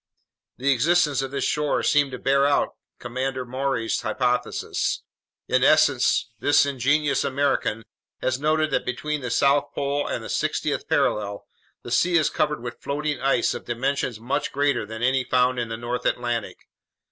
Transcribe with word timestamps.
The 0.57 0.71
existence 0.71 1.21
of 1.21 1.29
this 1.29 1.43
shore 1.43 1.83
seemed 1.83 2.09
to 2.09 2.17
bear 2.17 2.47
out 2.47 2.69
Commander 2.97 3.45
Maury's 3.45 4.01
hypotheses. 4.01 5.03
In 5.47 5.63
essence, 5.63 6.31
this 6.39 6.65
ingenious 6.65 7.23
American 7.23 7.83
has 8.19 8.39
noted 8.39 8.71
that 8.71 8.83
between 8.83 9.21
the 9.21 9.29
South 9.29 9.71
Pole 9.75 10.07
and 10.07 10.23
the 10.23 10.27
60th 10.27 10.87
parallel, 10.89 11.45
the 11.83 11.91
sea 11.91 12.17
is 12.17 12.31
covered 12.31 12.63
with 12.63 12.81
floating 12.81 13.21
ice 13.21 13.53
of 13.53 13.65
dimensions 13.65 14.19
much 14.19 14.51
greater 14.51 14.87
than 14.87 15.03
any 15.03 15.23
found 15.23 15.59
in 15.59 15.69
the 15.69 15.77
north 15.77 16.07
Atlantic. 16.07 16.57